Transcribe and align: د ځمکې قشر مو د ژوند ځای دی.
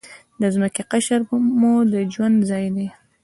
د 0.41 0.43
ځمکې 0.53 0.81
قشر 0.91 1.19
مو 1.59 1.73
د 1.91 1.93
ژوند 2.13 2.37
ځای 2.49 2.65
دی. 2.75 2.87